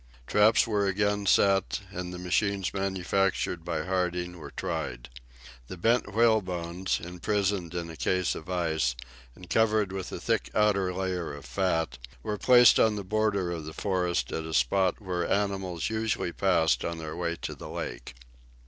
Traps 0.25 0.65
were 0.65 0.87
again 0.87 1.27
set, 1.27 1.81
and 1.91 2.11
the 2.11 2.17
machines 2.17 2.73
manufactured 2.73 3.63
by 3.63 3.83
Harding 3.83 4.39
were 4.39 4.49
tried. 4.49 5.09
The 5.67 5.77
bent 5.77 6.11
whalebones, 6.11 6.99
imprisoned 6.99 7.75
in 7.75 7.87
a 7.91 7.95
case 7.95 8.33
of 8.33 8.49
ice, 8.49 8.95
and 9.35 9.47
covered 9.47 9.91
with 9.91 10.11
a 10.11 10.19
thick 10.19 10.49
outer 10.55 10.91
layer 10.91 11.35
of 11.35 11.45
fat, 11.45 11.99
were 12.23 12.39
placed 12.39 12.79
on 12.79 12.95
the 12.95 13.03
border 13.03 13.51
of 13.51 13.65
the 13.65 13.73
forest 13.73 14.31
at 14.31 14.43
a 14.43 14.55
spot 14.55 14.99
where 14.99 15.31
animals 15.31 15.91
usually 15.91 16.31
passed 16.33 16.83
on 16.83 16.97
their 16.97 17.15
way 17.15 17.35
to 17.43 17.53
the 17.53 17.69
lake. 17.69 18.15